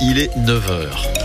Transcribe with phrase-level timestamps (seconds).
[0.00, 1.18] il est 9h.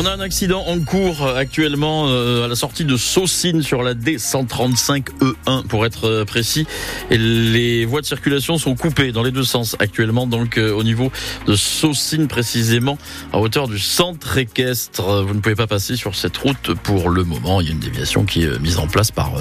[0.00, 3.94] On a un accident en cours actuellement euh, à la sortie de Saucine sur la
[3.94, 6.68] D135E1 pour être euh, précis.
[7.10, 10.84] Et les voies de circulation sont coupées dans les deux sens actuellement, donc euh, au
[10.84, 11.10] niveau
[11.48, 12.96] de Saucine précisément,
[13.32, 15.24] à hauteur du centre équestre.
[15.24, 17.60] Vous ne pouvez pas passer sur cette route pour le moment.
[17.60, 19.32] Il y a une déviation qui est mise en place par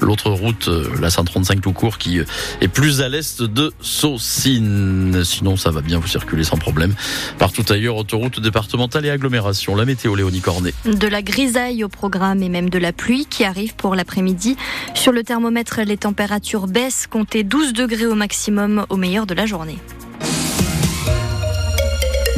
[0.00, 2.20] l'autre route, la 135 tout court, qui
[2.60, 5.24] est plus à l'est de Saucine.
[5.24, 6.94] Sinon, ça va bien vous circuler sans problème.
[7.40, 9.74] Partout ailleurs, autoroute départementale et agglomération.
[9.74, 13.94] La météo de la grisaille au programme et même de la pluie qui arrive pour
[13.94, 14.56] l'après-midi.
[14.94, 19.46] Sur le thermomètre, les températures baissent, comptez 12 degrés au maximum au meilleur de la
[19.46, 19.78] journée.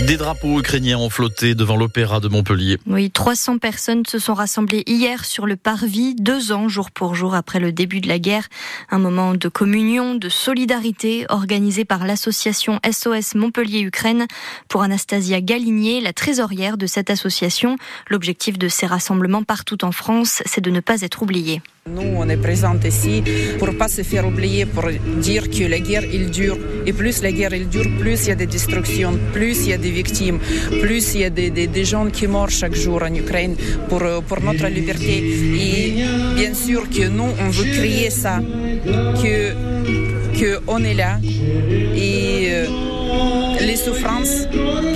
[0.07, 2.79] Des drapeaux ukrainiens ont flotté devant l'opéra de Montpellier.
[2.87, 7.35] Oui, 300 personnes se sont rassemblées hier sur le parvis, deux ans jour pour jour
[7.35, 8.47] après le début de la guerre.
[8.89, 14.29] Un moment de communion, de solidarité organisé par l'association SOS Montpellier-Ukraine.
[14.69, 17.77] Pour Anastasia Galinier, la trésorière de cette association,
[18.09, 21.63] l'objectif de ces rassemblements partout en France, c'est de ne pas être oublié.
[21.89, 23.23] Nous, on est présents ici
[23.61, 24.89] pour pas se faire oublier, pour
[25.19, 26.59] dire que la guerre, il dure.
[26.85, 29.73] Et plus la guerre, il dure, plus il y a des destructions, plus il y
[29.73, 29.96] a des
[30.81, 33.57] plus il y a des, gens qui meurent chaque jour en Ukraine
[33.89, 35.17] pour, pour notre liberté.
[35.59, 35.95] Et
[36.35, 38.41] bien sûr que nous, on veut créer ça,
[39.23, 39.53] que,
[40.39, 41.19] que on est là.
[41.23, 42.67] Et euh,
[43.61, 44.47] les souffrances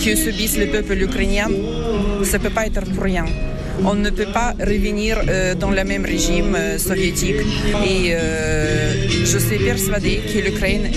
[0.04, 1.48] que subissent le peuple ukrainien,
[2.24, 3.24] ça ne peut pas être pour rien
[3.84, 7.36] on ne peut pas revenir euh, dans le même régime euh, soviétique.
[7.84, 10.90] Et euh, je suis persuadée que l'Ukraine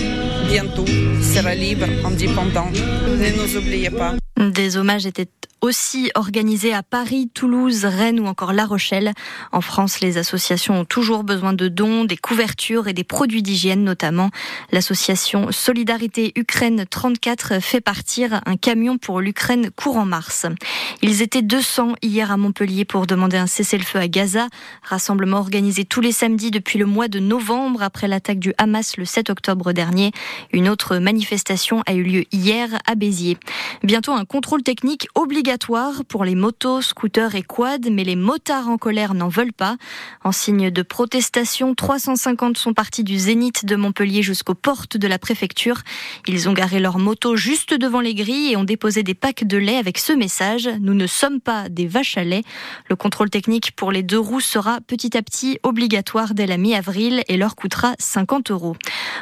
[0.48, 0.86] bientôt
[1.22, 2.74] sera libre, indépendante.
[2.74, 4.14] Ne nous oubliez pas.
[4.36, 5.28] Des hommages étaient
[5.64, 9.14] aussi organisés à Paris, Toulouse, Rennes ou encore La Rochelle.
[9.50, 13.82] En France, les associations ont toujours besoin de dons, des couvertures et des produits d'hygiène
[13.82, 14.28] notamment.
[14.72, 20.44] L'association Solidarité Ukraine 34 fait partir un camion pour l'Ukraine courant mars.
[21.00, 24.48] Ils étaient 200 hier à Montpellier pour demander un cessez-le-feu à Gaza.
[24.82, 29.06] Rassemblement organisé tous les samedis depuis le mois de novembre après l'attaque du Hamas le
[29.06, 30.12] 7 octobre dernier.
[30.52, 33.38] Une autre manifestation a eu lieu hier à Béziers.
[33.82, 35.53] Bientôt un contrôle technique obligatoire
[36.08, 39.76] pour les motos, scooters et quads, mais les motards en colère n'en veulent pas.
[40.24, 45.18] En signe de protestation, 350 sont partis du Zénith de Montpellier jusqu'aux portes de la
[45.18, 45.82] préfecture.
[46.26, 49.56] Ils ont garé leurs motos juste devant les grilles et ont déposé des packs de
[49.56, 52.42] lait avec ce message Nous ne sommes pas des vaches à lait.
[52.88, 57.22] Le contrôle technique pour les deux roues sera petit à petit obligatoire dès la mi-avril
[57.28, 58.76] et leur coûtera 50 euros.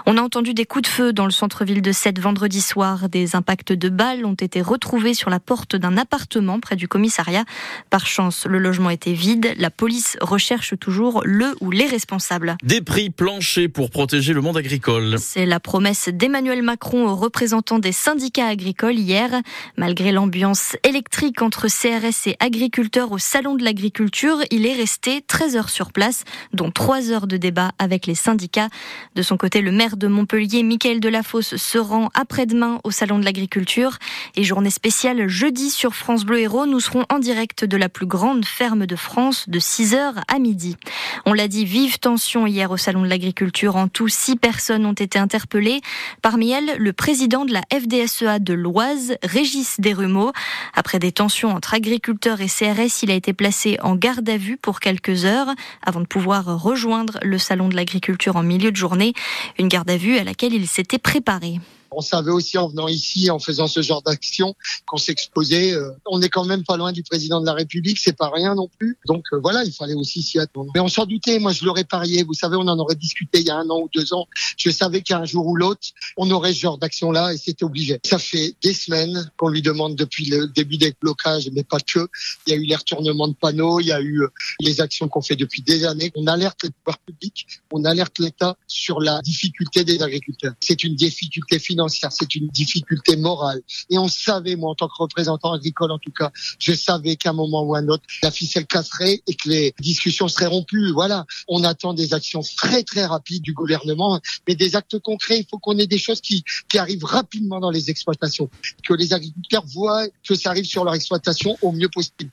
[0.06, 3.08] On a entendu des coups de feu dans le centre-ville de Sète vendredi soir.
[3.08, 6.21] Des impacts de balles ont été retrouvés sur la porte d'un appartement
[6.60, 7.44] près du commissariat.
[7.90, 9.54] Par chance, le logement était vide.
[9.56, 12.56] La police recherche toujours le ou les responsables.
[12.62, 15.16] Des prix planchers pour protéger le monde agricole.
[15.18, 19.30] C'est la promesse d'Emmanuel Macron aux représentants des syndicats agricoles hier.
[19.76, 25.56] Malgré l'ambiance électrique entre CRS et agriculteurs au salon de l'agriculture, il est resté 13
[25.56, 28.68] heures sur place, dont 3 heures de débat avec les syndicats.
[29.14, 33.24] De son côté, le maire de Montpellier, Michael Delafosse, se rend après-demain au salon de
[33.24, 33.98] l'agriculture
[34.36, 38.44] et journée spéciale jeudi sur France Bleu nous serons en direct de la plus grande
[38.44, 40.76] ferme de France de 6h à midi.
[41.24, 43.76] On l'a dit, vive tension hier au Salon de l'Agriculture.
[43.76, 45.80] En tout, six personnes ont été interpellées.
[46.20, 50.32] Parmi elles, le président de la FDSEA de l'Oise, Régis Desrumeaux.
[50.74, 54.58] Après des tensions entre agriculteurs et CRS, il a été placé en garde à vue
[54.58, 59.14] pour quelques heures avant de pouvoir rejoindre le Salon de l'Agriculture en milieu de journée.
[59.58, 61.58] Une garde à vue à laquelle il s'était préparé.
[61.94, 64.54] On savait aussi en venant ici, en faisant ce genre d'action,
[64.86, 65.72] qu'on s'exposait.
[65.72, 68.54] Euh, on n'est quand même pas loin du président de la République, c'est pas rien
[68.54, 68.98] non plus.
[69.06, 70.70] Donc euh, voilà, il fallait aussi s'y attendre.
[70.74, 72.22] Mais on s'en doutait, moi je l'aurais parié.
[72.22, 74.26] Vous savez, on en aurait discuté il y a un an ou deux ans.
[74.56, 78.00] Je savais qu'un jour ou l'autre, on aurait ce genre d'action-là et c'était obligé.
[78.04, 82.08] Ça fait des semaines qu'on lui demande depuis le début des blocages, mais pas que.
[82.46, 84.28] Il y a eu les retournements de panneaux, il y a eu euh,
[84.60, 86.10] les actions qu'on fait depuis des années.
[86.16, 90.54] On alerte les pouvoirs publics, on alerte l'État sur la difficulté des agriculteurs.
[90.60, 93.60] C'est une difficulté financière c'est une difficulté morale.
[93.90, 97.30] Et on savait, moi, en tant que représentant agricole, en tout cas, je savais qu'à
[97.30, 100.92] un moment ou un autre, la ficelle casserait et que les discussions seraient rompues.
[100.92, 101.26] Voilà.
[101.48, 105.40] On attend des actions très, très rapides du gouvernement, mais des actes concrets.
[105.40, 108.50] Il faut qu'on ait des choses qui, qui arrivent rapidement dans les exploitations,
[108.86, 112.30] que les agriculteurs voient que ça arrive sur leur exploitation au mieux possible.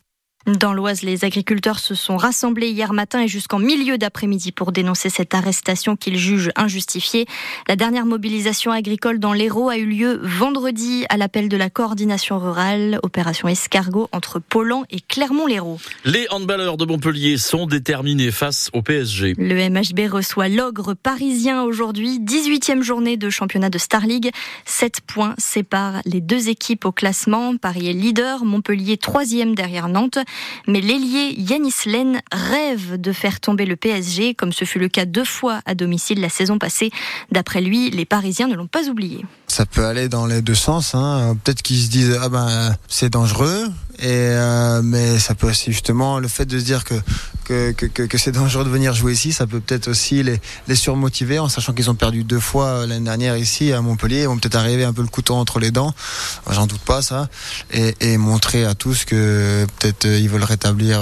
[0.58, 5.10] Dans l'Oise, les agriculteurs se sont rassemblés hier matin et jusqu'en milieu d'après-midi pour dénoncer
[5.10, 7.28] cette arrestation qu'ils jugent injustifiée.
[7.68, 12.40] La dernière mobilisation agricole dans l'Hérault a eu lieu vendredi à l'appel de la coordination
[12.40, 15.80] rurale, opération escargot entre Polan et Clermont-Lérault.
[16.04, 19.36] Les handballeurs de Montpellier sont déterminés face au PSG.
[19.38, 24.32] Le MHB reçoit l'ogre parisien aujourd'hui, 18e journée de championnat de Star League.
[24.66, 27.56] 7 points séparent les deux équipes au classement.
[27.58, 30.18] Paris est leader, Montpellier troisième derrière Nantes.
[30.68, 35.06] Mais l'ailier Yanis Len rêve de faire tomber le PSG, comme ce fut le cas
[35.06, 36.92] deux fois à domicile la saison passée.
[37.32, 39.26] D'après lui, les Parisiens ne l'ont pas oublié.
[39.48, 40.96] Ça peut aller dans les deux sens.
[40.96, 41.38] Hein.
[41.44, 43.68] Peut-être qu'ils se disent ah ben c'est dangereux,
[44.02, 46.96] et euh, mais ça peut aussi justement le fait de se dire que
[47.44, 51.74] que, c'est dangereux de venir jouer ici, ça peut peut-être aussi les, surmotiver en sachant
[51.74, 54.22] qu'ils ont perdu deux fois euh, l'année dernière ici à Montpellier.
[54.22, 55.96] Ils vont peut-être arriver un peu le couteau entre les dents,
[56.48, 57.28] j'en doute pas ça,
[57.72, 61.02] et, montrer à tous que peut-être euh, ils veulent rétablir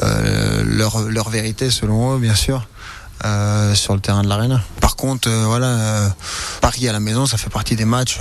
[0.00, 2.66] leur, leur vérité selon eux, bien sûr.
[3.74, 4.62] Sur le terrain de l'arène.
[4.80, 6.14] Par contre, voilà,
[6.60, 8.18] Paris à la maison, ça fait partie des matchs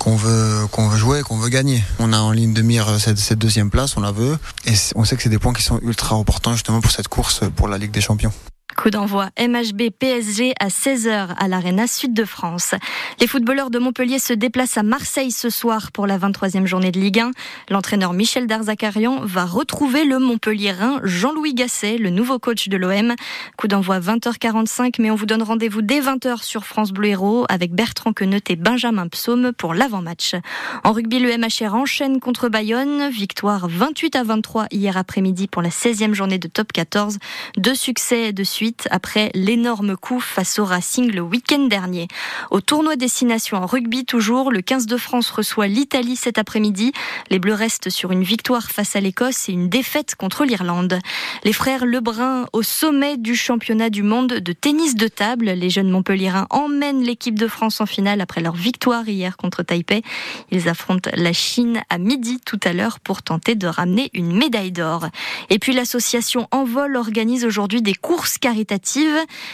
[0.00, 1.84] qu'on veut qu'on veut jouer, qu'on veut gagner.
[1.98, 5.04] On a en ligne de mire cette, cette deuxième place, on la veut, et on
[5.04, 7.78] sait que c'est des points qui sont ultra importants justement pour cette course pour la
[7.78, 8.32] Ligue des Champions.
[8.80, 12.74] Coup d'envoi MHB PSG à 16h à l'Arena Sud de France.
[13.20, 16.98] Les footballeurs de Montpellier se déplacent à Marseille ce soir pour la 23e journée de
[16.98, 17.32] Ligue 1.
[17.68, 23.14] L'entraîneur Michel Darzacarian va retrouver le Montpellierin Jean-Louis Gasset, le nouveau coach de l'OM.
[23.58, 27.72] Coup d'envoi 20h45, mais on vous donne rendez-vous dès 20h sur France Bleu Héros avec
[27.72, 30.36] Bertrand Queneut et Benjamin Psaume pour l'avant-match.
[30.84, 33.10] En rugby, le MHR enchaîne contre Bayonne.
[33.10, 37.18] Victoire 28 à 23 hier après-midi pour la 16e journée de top 14.
[37.58, 42.08] Deux succès de suite après l'énorme coup face au Racing le week-end dernier.
[42.50, 46.92] Au tournoi destination en rugby toujours, le 15 de France reçoit l'Italie cet après-midi.
[47.30, 50.98] Les Bleus restent sur une victoire face à l'Écosse et une défaite contre l'Irlande.
[51.44, 55.46] Les frères Lebrun au sommet du championnat du monde de tennis de table.
[55.46, 60.02] Les jeunes Montpellierins emmènent l'équipe de France en finale après leur victoire hier contre Taipei.
[60.50, 64.72] Ils affrontent la Chine à midi tout à l'heure pour tenter de ramener une médaille
[64.72, 65.06] d'or.
[65.48, 68.38] Et puis l'association Envol organise aujourd'hui des courses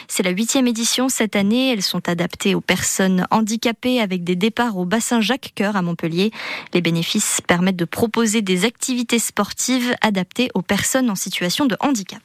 [0.08, 1.72] C'est la huitième édition cette année.
[1.72, 6.30] Elles sont adaptées aux personnes handicapées avec des départs au bassin Jacques-Cœur à Montpellier.
[6.74, 12.14] Les bénéfices permettent de proposer des activités sportives adaptées aux personnes en situation de handicap.